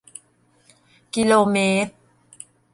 [1.15, 1.93] กิโลเมตร